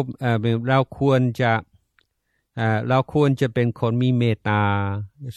[0.69, 1.53] เราควรจะ
[2.89, 4.63] เราควรจะเป็นคนมีเมตตา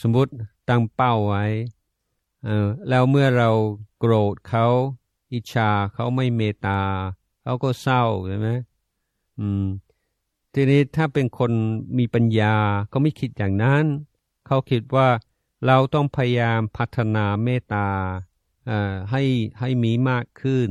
[0.01, 0.32] สมมติ
[0.69, 1.45] ตั้งเป้าไว้
[2.89, 3.49] แล้วเมื่อเรา
[3.99, 4.65] โกรธเขา
[5.32, 6.79] อิจฉาเขาไม่เมตตา
[7.43, 8.49] เขาก็เศร้าใช่ไหม
[9.39, 9.65] อืม
[10.53, 11.51] ทีนี้ถ้าเป็นคน
[11.97, 12.56] มีปัญญา
[12.91, 13.84] ก็ไม่คิดอย่างนั้น
[14.45, 15.08] เขาคิดว่า
[15.65, 17.89] เราต้องพยายามพัฒนาเมตตา
[19.12, 19.23] ให้
[19.60, 20.69] ให้มีมากขึ้น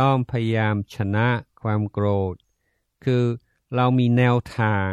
[0.00, 1.28] ต้องพยายามชนะ
[1.62, 2.34] ความโกรธ
[3.04, 3.24] คือ
[3.74, 4.92] เรามีแนวทาง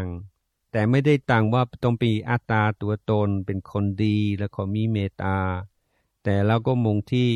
[0.71, 5.39] แต่ไม่ได้ต่างว่าต้องปีอัตตาตัวตนเป็นคนดีและคนมีเมตตา
[6.23, 7.29] แต่เราก็มุ่งที่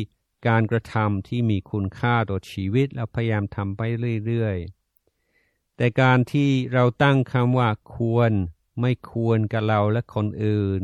[0.48, 3.80] การกระทำที่มีคุณค่าต่อชีวิตแล้วพยายามทำไป
[4.26, 8.32] เรื่อยๆ แต่การที่เราตั้งคำว่าควร
[8.80, 10.82] ไม่ควรกับเราและคนอื่น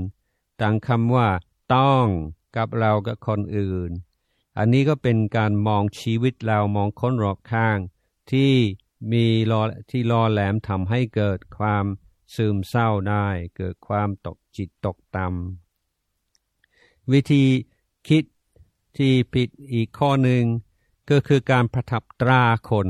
[0.60, 1.28] ตั้งคำว่า
[1.74, 2.06] ต้อง
[2.56, 3.90] กับเรากับคนอื่น
[4.58, 7.78] อันนี้ก็เป็นการมองชีวิตเรามองคนรอบข้าง
[8.30, 8.52] ที่
[9.12, 11.84] มีรอที่รอแหลมทำให้เกิดความ
[12.34, 17.44] ซึมเศร้าได้ เกิดความตกจิตตกต่ำวิธี
[18.08, 18.24] คิด
[18.96, 20.44] ที่ผิดอีกข้อหนึ่ง
[21.10, 22.88] ก็คือการประทับตราคน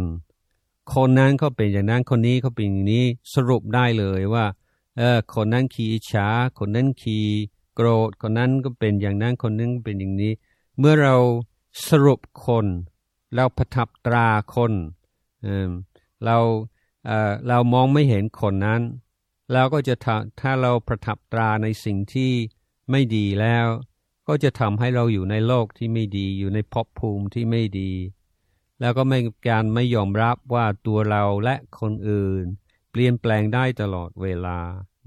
[0.92, 3.04] คนนั้นเขาเป็นอย่างนั้นคนนี้เขาเป็นอย่างนี้
[3.34, 4.46] สรุปได้เลยว่า
[4.98, 6.28] เออคนนั้นขี่ฉา
[6.58, 7.26] คนนั้นขี่
[7.74, 10.32] โกรธคนนั้นก็เป็นอย่างนั้นคนนึงเป็นอย่างนี้
[10.78, 11.16] เมื่อเรา
[11.88, 12.66] สรุปคน
[13.34, 14.72] เราประทับตราคน
[15.42, 16.36] เเรา
[17.48, 18.80] เรามองไม่เห็นคนนั้น
[19.52, 19.94] เราก็จะ
[20.40, 22.32] ถ้าเราประทับตราในสิ่งที่
[22.90, 23.66] ไม่ดีแล้ว
[24.28, 27.92] ก็จะทำให้เราอยู่ในโลกที่ไม่ดีอยู่ในภพภูมิที่ไม่ดี
[28.80, 32.44] แล้วก็ไม่การไม่ยอมรับว่าตัวเราและคนอื่น
[32.90, 34.58] เปลี่ยนแปลงได้ตลอดเวลา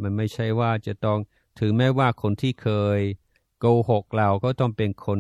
[0.02, 1.19] มันไม่ใช่ว่าจะต้อง
[1.58, 3.00] ถือแม้ว่าคนที่เคย
[3.60, 5.20] โกหกเราก็ต้องเป็นคน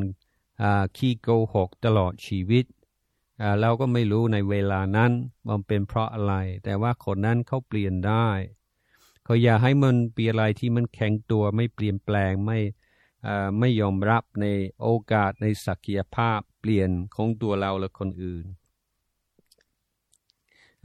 [0.97, 2.65] ขี้โกหกตลอดชีวิต
[3.61, 5.11] เราก็ไม่รู้ในเวลานั้น
[5.47, 8.29] มันเป็นเพราะอะไร แต่ว่าคนนั้นเขาเปลี่ยนได้
[9.23, 12.59] เขาอย่าให้มันเปลี่ยนอะไรที่มันแข็งตัวไม่เปลี่ยนแปลงไม่
[13.59, 14.45] ไม่ยอมรับใน
[14.81, 18.45] โอกาสในศักยภาพเปลี่ยนของตัวเราและคนอื่น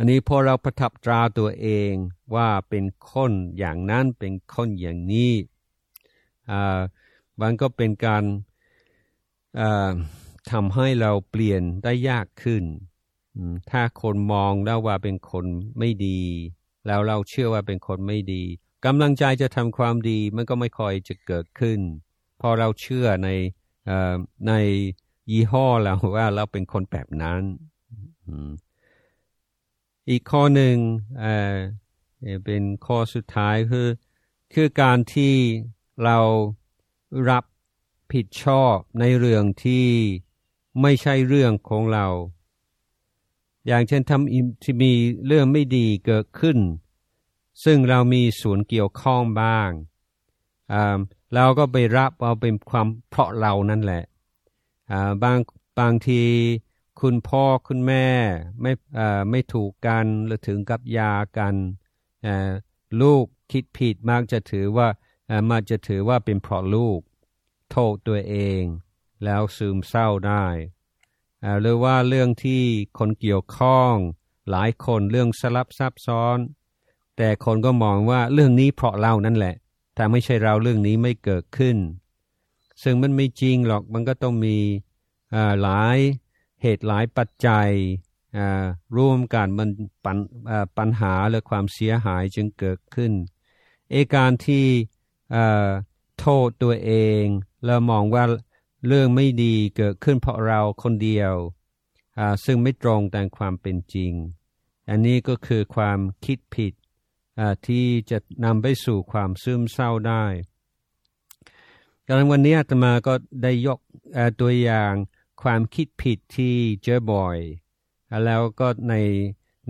[0.00, 1.92] อันนี้พอเราประทับตราตัวเอง
[2.34, 5.32] ว่าเป็นคนอย่างนั้นเป็นคนอย่างนี้
[7.40, 8.24] มันก็เป็นการ
[10.50, 12.64] ทำให้เราเปลี่ยนได้ยากขึ้น
[13.70, 15.46] ถ้าคนมองแล้วว่าเป็นคน
[15.78, 16.20] ไม่ดี
[16.86, 18.42] แล้วเราเชื่อว่าเป็นคนไม่ดี
[18.86, 21.80] กำลังใจจะทำความดีมันก็ไม่ค่อยจะเกิดขึ้น
[22.40, 23.28] พอเราเชื่อใน
[24.48, 24.52] ใน
[25.30, 27.40] ยี่ห้อเราว่าเราเป็นคนแบบนั้น
[30.08, 30.76] อีกข้อหนึ่ง
[32.44, 33.88] เป็นข้อสุดท้ายคือ
[34.52, 35.34] คือการที่
[36.04, 36.18] เรา
[37.30, 37.44] รับ
[38.12, 39.86] ผิดชอบในเรื่องที่
[40.82, 42.06] ไม่ใช่เรื่องของเรา
[43.66, 44.92] อย่างเช่นทำที่มี
[45.26, 46.58] เรื่องไม่ดีเกิดขึ้น
[47.64, 49.70] ซึ่งเรามีส่วนเกี่ยวข้องบ้าง
[51.34, 54.04] เราก็ไปรับเอาเป็นความเพราะเรานั่นแหละ
[55.22, 55.38] บาง
[55.78, 56.22] บางที
[57.00, 58.06] คุณพ่อคุณแม่
[58.62, 58.72] ไม่
[59.30, 61.54] ไม่ถูกกันหรือถึงกับยากัน
[63.02, 64.88] ลูกคิดผิดมากจะถือว่า
[65.50, 67.00] มาจะถือว่าเป็นเพราะลูก
[67.70, 68.62] โทษตัวเอง
[69.24, 70.46] แล้วซึมเศร้าได้
[71.60, 72.62] หรือว่าเรื่องที่
[72.98, 73.92] คนเกี่ยวข้อง
[74.50, 76.38] หลายคนเรื่องสลับซับซ้อน
[77.16, 79.54] แต่คนก็มองว่าเรื่องนี้เพราะเรานั่นแหละ
[79.96, 81.76] ถ้าไม่ใช่เราเรื่องนี้ไม่เกิดขึ้น
[82.82, 84.56] ซึ่งมันไม่จริงหรอกมันก็ต้องมี
[85.62, 85.98] หลาย
[86.62, 87.70] เหตุหลายปัจจัย
[88.96, 89.68] ร่วมกันมัน
[90.04, 90.18] ปัญ
[90.78, 93.12] ปัญหาและความเสียหายจึงเกิดขึ้น
[93.90, 94.66] เอการที่
[96.20, 96.92] โทษตัวเอ
[97.22, 97.24] ง
[97.64, 98.24] แล้วมองว่า
[98.86, 101.34] เรื่องไม่ดีเกิดขึ้นเพราะเราคนเดียว
[102.44, 104.12] ซึ่งไม่ตรงตามความเป็นจริง
[104.88, 106.72] อันนี้ก็คือความคิดผิด
[107.66, 110.24] ที่จะนำไปสู่ความซึมเศร้าได้
[112.06, 113.78] กำลังวันนี้อาตมาก็ได้ยก
[114.40, 114.94] ตัวอย่าง
[115.42, 117.38] ความคิดผิดที่เจอบ่อย
[118.24, 118.94] แล้วก็ใน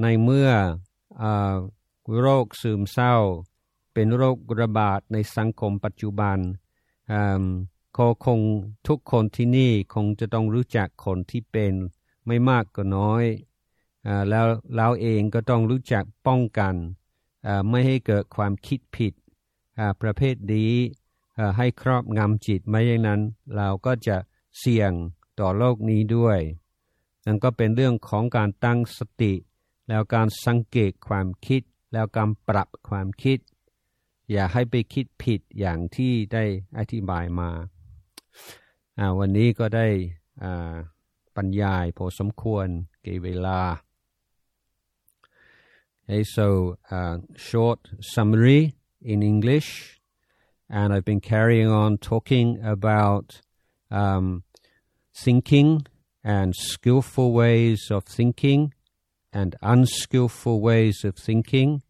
[0.03, 0.51] ในเมื่อ
[1.23, 1.25] อ
[2.21, 3.15] โรคซึมเศร้า
[3.93, 6.39] เป็นโรคระบาดในสังคมปัจจุบัน
[7.97, 8.41] ก็คง
[8.89, 11.75] ทุกคนที่นี่คงจะต้องรู้จักคนที่เป็น
[12.27, 13.25] ไม่มากก็น้อย
[14.07, 16.75] อแล้วเราเองก็ต้องรู้จักป้องกัน
[17.69, 19.13] ไม่ให้เกิดความคิดผิด
[20.03, 20.73] ประเภทนี้
[21.57, 23.21] ให้ครอบงำจิตไม่อย่างนั้น
[23.57, 24.17] เราก็จะ
[24.59, 24.93] เสี่ยง
[25.41, 26.41] ต่อโลกนี้ด้วย
[27.27, 29.35] นั่นก็เป็นเรื่องของการตั้งสติ
[29.89, 33.39] แล้วการสังเกตความคิด แล้วการปรับความคิด
[34.31, 36.45] อย่าให้ไปคิดผิดอย่างที่ได้
[36.79, 37.51] อธิบายมา
[39.19, 39.89] วันนี้ก็ได้
[41.37, 42.67] บรรยายพอสมควร
[43.03, 43.61] เกเวลา
[46.11, 50.01] Okay, so uh, short summary in English,
[50.71, 53.43] and I've been carrying on talking about
[53.91, 54.45] um,
[55.23, 55.87] thinking
[56.25, 58.73] and skillful ways of thinking
[59.33, 61.83] and unskillful ways of thinking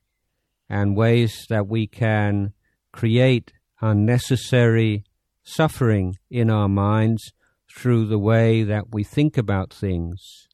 [0.68, 2.52] and ways that we can
[2.92, 5.04] create unnecessary
[5.42, 7.32] suffering in our minds
[7.74, 10.48] through the way that we think about things.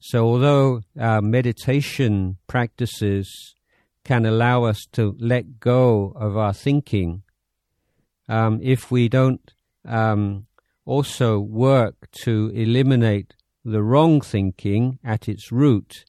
[0.00, 3.54] So, although our meditation practices
[4.04, 7.22] can allow us to let go of our thinking,
[8.28, 9.52] um, if we don't
[9.84, 10.46] um,
[10.90, 16.04] also work to eliminate the wrong thinking at its root,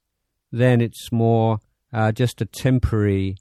[0.51, 1.59] then it's more
[1.93, 3.37] uh, just a temporary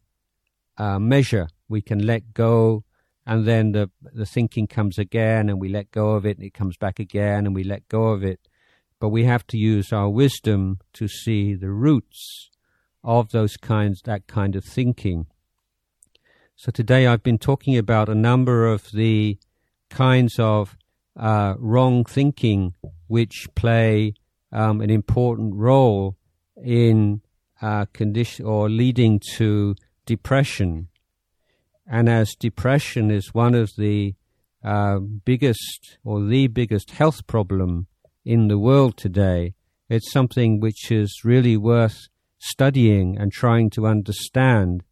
[0.76, 1.48] uh, measure.
[1.66, 2.84] We can let go,
[3.24, 6.52] and then the the thinking comes again, and we let go of it, and it
[6.52, 8.40] comes back again, and we let go of it.
[8.98, 12.50] But we have to use our wisdom to see the roots
[13.02, 15.26] of those kinds, that kind of thinking.
[16.54, 19.38] So today I've been talking about a number of the
[19.88, 20.76] kinds of
[21.20, 22.74] uh, wrong thinking
[23.06, 24.14] which play
[24.52, 26.16] um, an important role
[26.56, 27.20] in
[27.60, 30.88] uh, condition or leading to depression.
[31.86, 34.14] And as depression is one of the
[34.64, 37.86] uh, biggest or the biggest health problem
[38.24, 39.54] in the world today,
[39.88, 41.98] it's something which is really worth
[42.38, 44.84] studying and trying to understand,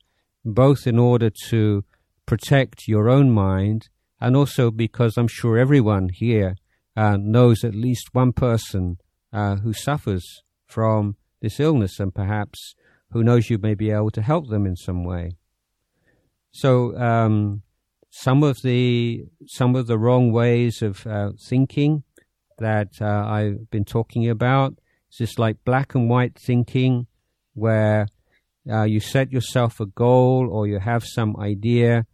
[0.44, 1.84] both in order to
[2.26, 3.88] protect your own mind
[4.20, 6.56] and also because I'm sure everyone here
[6.96, 8.98] uh, knows at least one person
[9.32, 12.74] uh, who suffers from this illness and perhaps
[13.12, 15.32] who knows you may be able to help them in some way.
[16.50, 17.62] So um,
[18.10, 22.04] some of the some of the wrong ways of uh, thinking
[22.58, 24.74] that uh, I've been talking about
[25.10, 27.06] is just like black and white thinking,
[27.54, 28.08] where
[28.70, 32.06] uh, you set yourself a goal or you have some idea,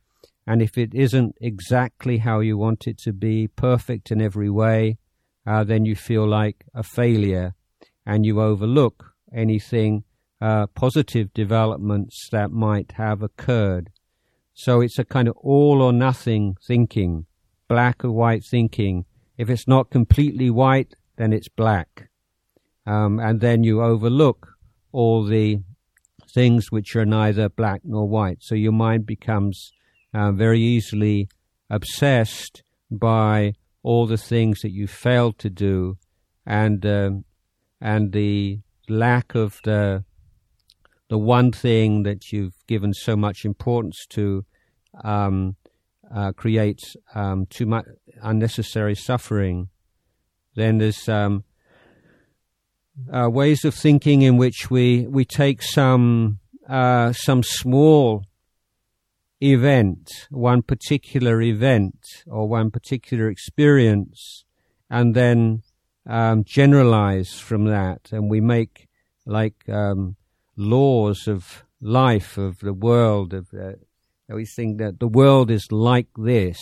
[0.46, 4.98] and if it isn't exactly how you want it to be, perfect in every way,
[5.46, 7.54] uh, then you feel like a failure,
[8.06, 10.04] and you overlook anything
[10.40, 13.90] uh, positive developments that might have occurred.
[14.52, 17.26] So it's a kind of all or nothing thinking,
[17.68, 19.06] black or white thinking.
[19.36, 22.08] If it's not completely white, then it's black.
[22.86, 24.48] Um, and then you overlook
[24.92, 25.60] all the
[26.30, 28.38] things which are neither black nor white.
[28.42, 29.72] So your mind becomes
[30.14, 31.28] uh, very easily
[31.68, 35.98] obsessed by all the things that you failed to do
[36.46, 37.24] and um,
[37.80, 40.04] and the lack of the
[41.08, 44.44] the one thing that you've given so much importance to
[45.02, 45.56] um,
[46.14, 47.84] uh, creates um, too much
[48.22, 49.68] unnecessary suffering.
[50.54, 51.44] Then there's um,
[53.12, 58.24] uh, ways of thinking in which we we take some uh, some small
[59.40, 64.44] event, one particular event or one particular experience,
[64.90, 65.62] and then
[66.06, 68.88] um, generalize from that, and we make
[69.26, 70.16] like um,
[70.56, 73.32] laws of life of the world.
[73.32, 73.72] Of uh,
[74.28, 76.58] we think that the world is like this.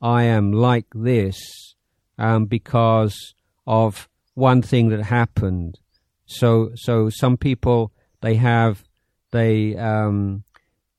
[0.00, 1.74] I am like this
[2.18, 3.34] um, because
[3.66, 5.80] of one thing that happened.
[6.26, 8.84] So, so some people they have
[9.30, 10.44] they um,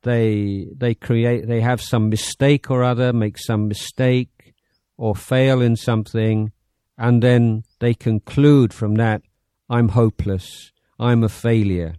[0.03, 4.53] they they create they have some mistake or other, make some mistake
[4.97, 6.51] or fail in something,
[6.97, 9.21] and then they conclude from that,
[9.69, 11.95] I'm hopeless, I'm a failure.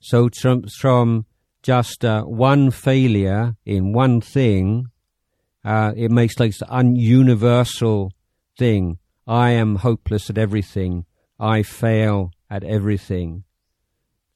[0.00, 0.28] So
[0.80, 1.26] from,
[1.62, 4.86] just uh, one failure in one thing,
[5.64, 8.12] uh, it makes like an universal
[8.58, 8.98] thing.
[9.26, 11.04] I am hopeless at everything.
[11.40, 13.44] I fail at everything.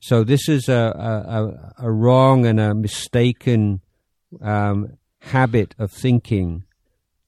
[0.05, 0.73] So this is a,
[1.79, 3.83] a, a wrong and a mistaken
[4.41, 6.65] um, habit of thinking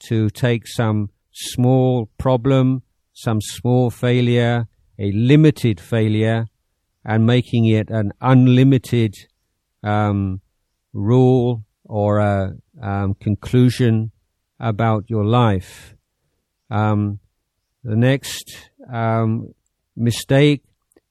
[0.09, 2.83] to take some small problem,
[3.13, 4.67] some small failure,
[4.99, 6.47] a limited failure,
[7.05, 9.15] and making it an unlimited
[9.85, 10.41] um,
[10.93, 14.11] rule or a um, conclusion
[14.59, 15.95] about your life.
[16.71, 17.21] Um,
[17.85, 19.55] the next um,
[19.95, 20.65] mistake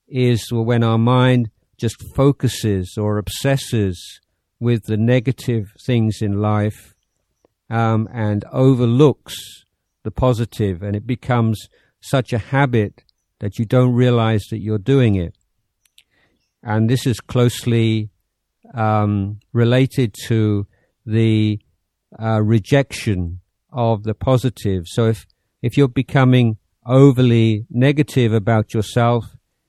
[0.09, 4.19] is when our mind just focuses or obsesses
[4.59, 6.93] with the negative things in life
[7.69, 9.35] um, and overlooks
[10.03, 11.67] the positive, and it becomes
[12.01, 13.03] such a habit
[13.39, 15.35] that you don't realize that you're doing it.
[16.61, 18.09] And this is closely
[18.73, 20.67] um, related to
[21.05, 21.59] the
[22.21, 24.83] uh, rejection of the positive.
[24.87, 25.25] So if
[25.61, 29.25] if you're becoming overly negative about yourself,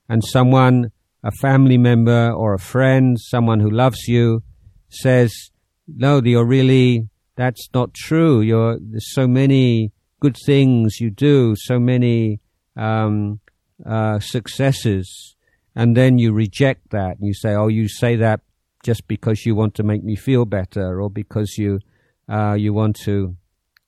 [0.08, 0.90] and someone
[1.24, 4.42] a family member or a friend, someone who loves you,
[4.90, 5.50] says,
[5.88, 8.42] "No, you're really that's not true.
[8.42, 12.40] You're there's so many good things you do, so many
[12.76, 13.40] um,
[13.84, 15.34] uh, successes,
[15.74, 18.40] and then you reject that and you say, "Oh, you say that
[18.84, 21.80] just because you want to make me feel better, or because you
[22.28, 23.34] uh, you want to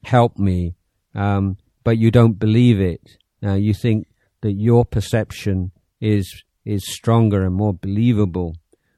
[0.05, 0.75] help me,
[1.15, 3.19] um, but you don't believe it.
[3.45, 4.07] Uh, you think
[4.41, 5.71] that your perception
[6.01, 8.57] is is stronger and more believable.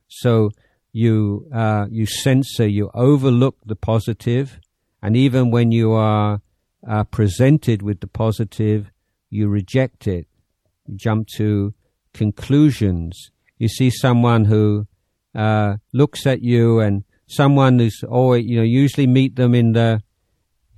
[0.08, 0.50] So
[0.92, 4.58] you uh, you censor, you overlook the positive,
[5.02, 6.40] and even when you are
[6.88, 8.90] uh, presented with the positive,
[9.30, 10.26] you reject it.
[10.86, 11.74] You jump to
[12.14, 13.30] conclusions.
[13.58, 14.86] You see someone who
[15.34, 20.02] uh, looks at you, and someone who's always you know usually meet them in the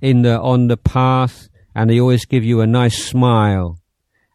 [0.01, 3.80] in the on the path, and they always give you a nice smile.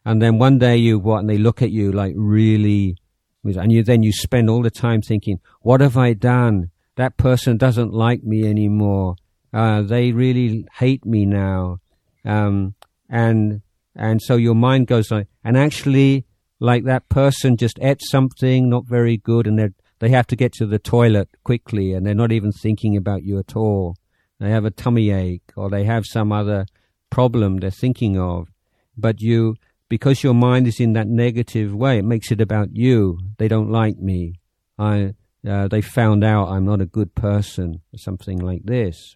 [0.07, 2.95] And then one day you what, and they look at you like really
[3.43, 6.71] and you then you spend all the time thinking, what have I done?
[6.95, 9.15] That person doesn't like me anymore.
[9.53, 11.79] Uh, they really hate me now.
[12.25, 12.75] Um,
[13.09, 13.61] and,
[13.95, 16.25] and so your mind goes like, and actually,
[16.59, 20.53] like that person just ate something not very good and they they have to get
[20.53, 23.95] to the toilet quickly and they're not even thinking about you at all.
[24.39, 26.65] They have a tummy ache or they have some other
[27.09, 28.47] problem they're thinking of.
[28.95, 29.55] But you,
[29.89, 33.19] because your mind is in that negative way, it makes it about you.
[33.37, 34.39] They don't like me.
[34.77, 35.13] I,
[35.47, 39.15] uh, they found out I'm not a good person, or something like this.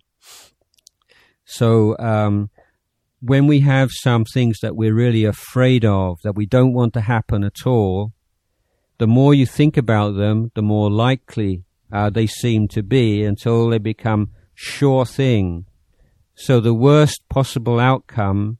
[1.46, 2.50] So, um,
[3.22, 7.02] when we have some things that we're really afraid of, that we don't want to
[7.02, 8.14] happen at all,
[8.98, 13.70] the more you think about them, the more likely uh, they seem to be until
[13.70, 15.66] they become sure thing.
[16.36, 18.58] So the worst possible outcome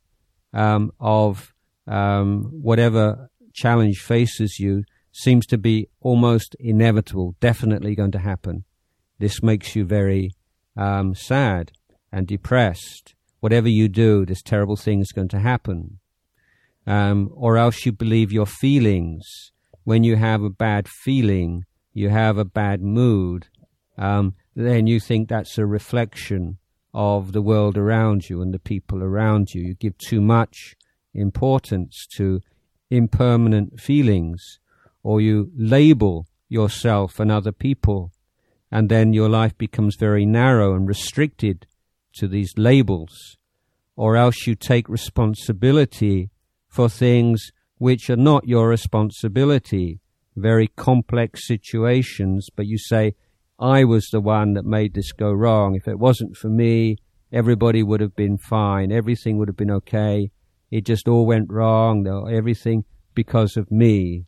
[0.54, 1.54] um, of
[1.88, 8.64] um, whatever challenge faces you seems to be almost inevitable, definitely going to happen.
[9.20, 10.32] This makes you very
[10.78, 11.72] um, sad
[12.12, 13.16] and depressed.
[13.40, 16.00] Whatever you do, this terrible thing is going to happen.
[16.88, 19.52] Um, or else you believe your feelings.
[19.84, 23.48] When you have a bad feeling, you have a bad mood,
[23.98, 26.58] um, then you think that's a reflection
[26.94, 29.62] of the world around you and the people around you.
[29.62, 30.76] You give too much
[31.14, 32.42] importance to
[32.90, 34.60] impermanent feelings,
[35.04, 38.12] or you label yourself and other people,
[38.72, 41.66] and then your life becomes very narrow and restricted
[42.14, 43.38] to these labels,
[43.96, 46.30] or else you take responsibility
[46.68, 50.00] for things which are not your responsibility,
[50.36, 53.16] very complex situations, but you say,
[53.60, 55.76] I was the one that made this go wrong.
[55.76, 56.98] If it wasn't for me,
[57.32, 58.92] everybody would have been fine.
[58.92, 60.32] Everything would have been okay
[60.72, 64.26] it just all went wrong, everything because of me.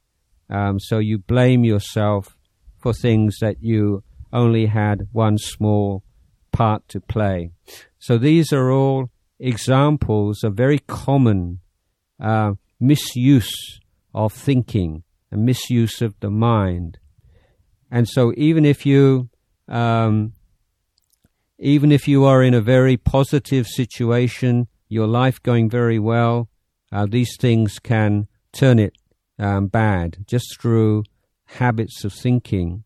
[0.49, 2.37] Um, so you blame yourself
[2.77, 6.03] for things that you only had one small
[6.51, 7.51] part to play.
[7.97, 11.59] So these are all examples of very common
[12.19, 13.79] uh, misuse
[14.13, 16.97] of thinking and misuse of the mind.
[17.89, 19.29] And so even if you
[19.67, 20.33] um,
[21.59, 26.49] even if you are in a very positive situation, your life going very well,
[26.91, 28.93] uh, these things can turn it
[29.39, 31.03] um, bad just through
[31.45, 32.83] habits of thinking.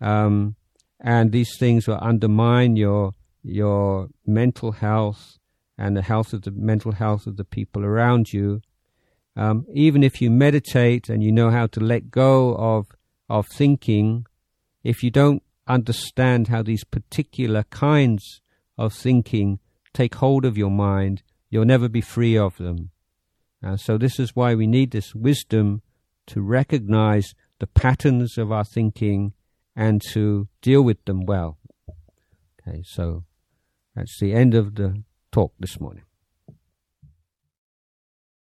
[0.00, 0.56] Um,
[0.98, 3.12] and these things will undermine your
[3.44, 5.38] your mental health
[5.76, 8.62] and the health of the mental health of the people around you.
[9.34, 12.86] Um, even if you meditate and you know how to let go of
[13.28, 14.26] of thinking,
[14.84, 18.40] if you don't understand how these particular kinds
[18.78, 19.58] of thinking
[19.92, 22.90] take hold of your mind, you'll never be free of them.
[23.64, 25.82] Uh, so this is why we need this wisdom
[26.26, 29.32] to recognize the patterns of our thinking
[29.76, 31.58] and to deal with them well.
[32.60, 33.24] Okay, so
[33.94, 36.04] that's the end of the talk this morning.